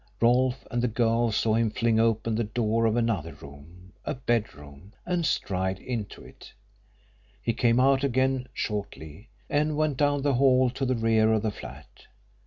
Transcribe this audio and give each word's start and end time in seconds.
Rolfe 0.19 0.65
and 0.71 0.81
the 0.81 0.87
girl 0.87 1.31
saw 1.31 1.53
him 1.53 1.69
fling 1.69 1.99
open 1.99 2.33
the 2.33 2.43
door 2.43 2.87
of 2.87 2.95
another 2.95 3.35
room 3.35 3.93
a 4.03 4.15
bedroom 4.15 4.93
and 5.05 5.27
stride 5.27 5.77
into 5.77 6.23
it. 6.23 6.53
He 7.43 7.53
came 7.53 7.79
out 7.79 8.03
again 8.03 8.47
shortly, 8.51 9.29
and 9.47 9.77
went 9.77 9.97
down 9.97 10.23
the 10.23 10.33
hall 10.33 10.71
to 10.71 10.87
the 10.87 10.95
rear 10.95 11.31
of 11.33 11.43
the 11.43 11.51
flat. 11.51 12.07